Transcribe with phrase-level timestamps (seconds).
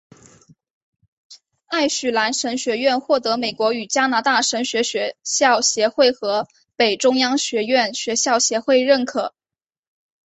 [1.67, 9.35] 爱许兰神学院或得美国与加拿大神学学校协会和北中央学院学校协会认可。